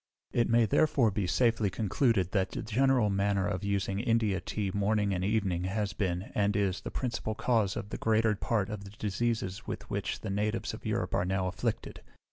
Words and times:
It 0.31 0.49
may 0.49 0.65
therefore 0.65 1.11
be 1.11 1.27
safely 1.27 1.69
concluded, 1.69 2.31
that 2.31 2.49
the 2.49 2.63
general 2.63 3.11
manner 3.11 3.47
of 3.47 3.63
using 3.63 3.99
India 3.99 4.39
tea 4.41 4.71
morning 4.73 5.13
and 5.13 5.23
evening 5.23 5.65
has 5.65 5.93
been, 5.93 6.31
and 6.33 6.55
is, 6.55 6.81
the 6.81 6.89
principal 6.89 7.35
cause 7.35 7.75
of 7.75 7.89
the 7.89 7.97
greater 7.97 8.33
part 8.35 8.69
of 8.71 8.83
the 8.83 8.89
diseases 8.89 9.67
with 9.67 9.87
which 9.91 10.21
the 10.21 10.31
natives 10.31 10.73
of 10.73 10.87
Europe 10.87 11.13
are 11.13 11.23
now 11.25 11.45
afflicted. 11.45 12.01